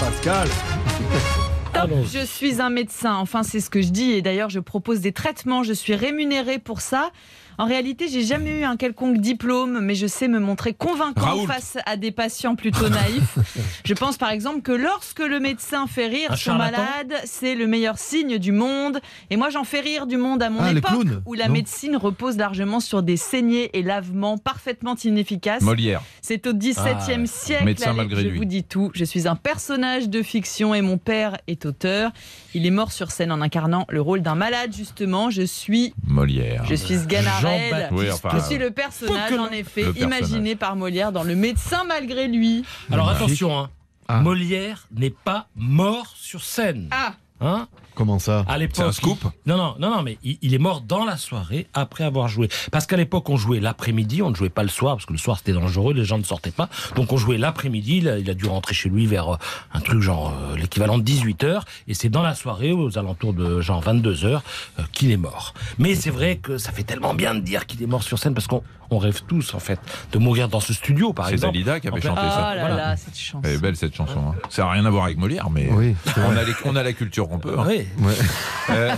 [0.00, 0.48] Pascal
[1.74, 3.14] Top, je suis un médecin.
[3.14, 4.12] Enfin, c'est ce que je dis.
[4.12, 5.62] Et d'ailleurs, je propose des traitements.
[5.62, 7.10] Je suis rémunéré pour ça.
[7.58, 11.46] En réalité, j'ai jamais eu un quelconque diplôme, mais je sais me montrer convaincant Raoult.
[11.48, 13.36] face à des patients plutôt naïfs.
[13.84, 17.56] je pense par exemple que lorsque le médecin fait rire Un son charlatan malade, c'est
[17.56, 19.00] le meilleur signe du monde.
[19.30, 21.96] Et moi, j'en fais rire du monde à mon Ah, époque, où la non médecine
[21.96, 25.62] repose largement sur des saignées et lavements parfaitement inefficaces.
[25.62, 26.00] Molière.
[26.22, 27.64] C'est au XVIIe Ah, siècle.
[27.64, 28.38] médecin malgré je lui.
[28.38, 28.92] vous dis tout.
[28.94, 32.12] Je suis un personnage de fiction et mon père est auteur.
[32.54, 35.28] Il est mort sur scène en incarnant le rôle d'un malade, justement.
[35.30, 36.64] Je suis, Molière.
[36.68, 37.47] je suis Sganarelle.
[37.48, 37.92] Jean-Baptiste.
[37.92, 42.28] Oui, enfin, Je suis le personnage, en effet, imaginé par Molière dans Le médecin malgré
[42.28, 42.64] lui.
[42.90, 43.70] Alors attention, hein.
[44.08, 44.20] Ah.
[44.20, 46.88] Molière n'est pas mort sur scène.
[46.90, 50.18] Ah, Hein Comment ça à l'époque, C'est un scoop il- Non, non, non, non, mais
[50.22, 52.48] il, il est mort dans la soirée après avoir joué.
[52.70, 55.18] Parce qu'à l'époque, on jouait l'après-midi, on ne jouait pas le soir, parce que le
[55.18, 56.68] soir c'était dangereux, les gens ne sortaient pas.
[56.94, 59.36] Donc on jouait l'après-midi, il, a- il a dû rentrer chez lui vers euh,
[59.74, 63.60] un truc genre euh, l'équivalent de 18h, et c'est dans la soirée, aux alentours de
[63.60, 65.52] genre 22h, euh, qu'il est mort.
[65.78, 68.32] Mais c'est vrai que ça fait tellement bien de dire qu'il est mort sur scène,
[68.34, 69.78] parce qu'on on rêve tous, en fait,
[70.12, 71.52] de mourir dans ce studio, par C'est exemple.
[71.52, 72.54] Dalida qui avait chanté oh ça.
[72.54, 72.76] là Voilà.
[72.76, 73.42] là, cette chanson.
[73.44, 74.30] Elle est belle cette chanson.
[74.30, 74.34] hein.
[74.48, 76.82] Ça n'a rien à voir avec Molière, mais Oui, c'est on, a les- on a
[76.82, 77.54] la culture qu'on peut.
[77.58, 77.64] hein.
[77.98, 78.12] Ouais.
[78.70, 78.94] Euh,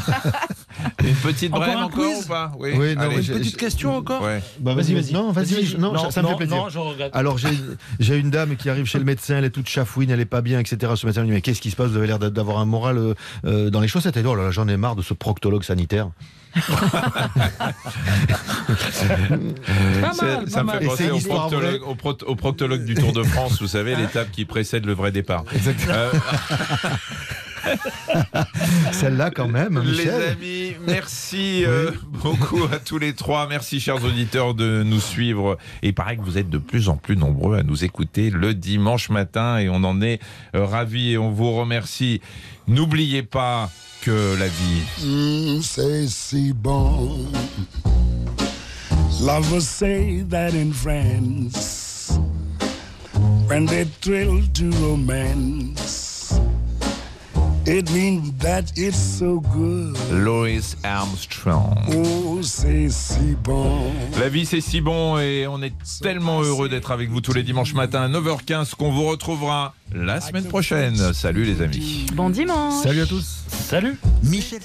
[1.05, 2.51] une petite Encore brève un encore quiz ou pas?
[2.59, 3.17] Oui, Oui, non, allez.
[3.19, 4.21] mais Une petite question encore?
[4.21, 4.43] Ouais.
[4.59, 5.13] Bah, Vas-y, vas-y.
[5.13, 5.77] Non, vas-y.
[5.79, 6.57] Non, ça, ça me fait plaisir.
[6.57, 7.15] Non, je regrette.
[7.15, 7.51] Alors j'ai
[8.01, 10.41] j'ai une dame qui arrive chez le médecin, elle est toute chafouine, elle est pas
[10.41, 10.93] bien, etc.
[10.97, 11.91] Ce médecin lui dit mais qu'est-ce qui se passe?
[11.91, 14.17] Vous avez l'air d'a- d'avoir un moral euh, euh, dans les chaussettes.
[14.17, 16.09] Elle dit oh là là, j'en ai marre de ce proctologue sanitaire.
[19.31, 23.61] Mal, ça me fait penser au proctologue, au, prot- au proctologue du Tour de France,
[23.61, 25.45] vous savez, l'étape qui précède le vrai départ.
[25.55, 25.95] Exactement.
[25.95, 26.11] Euh,
[28.93, 30.23] Celle-là quand même, les Michel.
[30.33, 31.91] amis, merci euh,
[32.23, 33.47] beaucoup à tous les trois.
[33.49, 35.57] Merci, chers auditeurs, de nous suivre.
[35.83, 38.55] Et il paraît que vous êtes de plus en plus nombreux à nous écouter le
[38.55, 40.21] dimanche matin et on en est
[40.55, 42.21] euh, ravis et on vous remercie.
[42.69, 43.71] N'oubliez pas
[44.03, 47.27] que la vie, Mm, say si bon.
[49.23, 52.19] Lovers say that in France,
[53.49, 56.10] when they thrill to romance,
[57.67, 59.97] it means that it's so good.
[60.13, 61.77] Louis Armstrong.
[61.95, 63.93] Oh, c'est si bon.
[64.19, 67.43] La vie c'est si bon et on est tellement heureux d'être avec vous tous les
[67.43, 71.13] dimanches matins à 9h15 qu'on vous retrouvera la semaine prochaine.
[71.13, 72.07] Salut les amis.
[72.15, 72.83] Bon dimanche.
[72.83, 73.45] Salut à tous.
[73.49, 74.61] Salut Michel